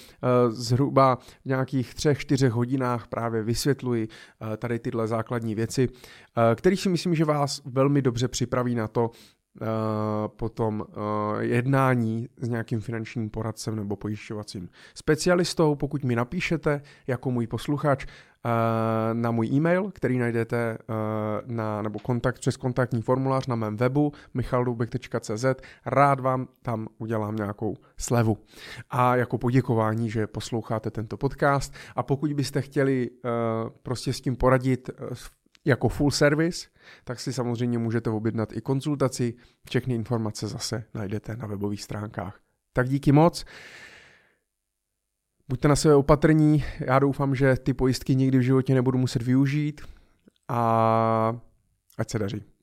zhruba 0.50 1.16
v 1.16 1.44
nějakých 1.44 1.94
třech, 1.94 2.18
čtyřech 2.18 2.52
hodinách 2.52 3.06
právě 3.06 3.42
vysvětluji 3.42 4.08
e, 4.08 4.56
tady 4.56 4.78
tyhle 4.78 5.08
základní 5.08 5.54
věci, 5.54 5.88
e, 6.52 6.54
který 6.54 6.76
si 6.76 6.88
myslím, 6.88 7.14
že 7.14 7.24
vás 7.24 7.62
velmi 7.64 8.02
dobře 8.02 8.28
připraví 8.28 8.74
na 8.74 8.88
to, 8.88 9.10
potom 10.26 10.80
uh, 10.80 10.94
jednání 11.40 12.28
s 12.36 12.48
nějakým 12.48 12.80
finančním 12.80 13.30
poradcem 13.30 13.76
nebo 13.76 13.96
pojišťovacím 13.96 14.68
specialistou, 14.94 15.74
pokud 15.74 16.04
mi 16.04 16.16
napíšete 16.16 16.82
jako 17.06 17.30
můj 17.30 17.46
posluchač, 17.46 18.06
na 19.12 19.30
můj 19.30 19.46
e-mail, 19.46 19.90
který 19.90 20.18
najdete 20.18 20.78
na, 21.46 21.82
nebo 21.82 21.98
kontakt 21.98 22.38
přes 22.38 22.56
kontaktní 22.56 23.02
formulář 23.02 23.46
na 23.46 23.56
mém 23.56 23.76
webu 23.76 24.12
michaldoubek.cz. 24.34 25.44
Rád 25.86 26.20
vám 26.20 26.48
tam 26.62 26.88
udělám 26.98 27.36
nějakou 27.36 27.76
slevu. 27.98 28.38
A 28.90 29.16
jako 29.16 29.38
poděkování, 29.38 30.10
že 30.10 30.26
posloucháte 30.26 30.90
tento 30.90 31.16
podcast. 31.16 31.74
A 31.96 32.02
pokud 32.02 32.32
byste 32.32 32.62
chtěli 32.62 33.10
prostě 33.82 34.12
s 34.12 34.20
tím 34.20 34.36
poradit 34.36 34.90
jako 35.64 35.88
full 35.88 36.11
service, 36.11 36.68
tak 37.05 37.20
si 37.20 37.33
samozřejmě 37.33 37.79
můžete 37.79 38.11
objednat 38.11 38.53
i 38.53 38.61
konzultaci. 38.61 39.35
Všechny 39.66 39.94
informace 39.94 40.48
zase 40.48 40.85
najdete 40.94 41.37
na 41.37 41.46
webových 41.46 41.83
stránkách. 41.83 42.40
Tak 42.72 42.88
díky 42.88 43.12
moc. 43.12 43.44
Buďte 45.48 45.68
na 45.68 45.77
sebe 45.77 45.94
opatrní, 45.94 46.64
já 46.81 46.98
doufám, 46.98 47.35
že 47.35 47.57
ty 47.57 47.74
pojistky 47.74 48.16
nikdy 48.16 48.38
v 48.38 48.42
životě 48.42 48.74
nebudu 48.74 48.98
muset 48.98 49.22
využít 49.22 49.81
a 50.48 51.40
ať 51.98 52.11
se 52.11 52.18
daří. 52.18 52.53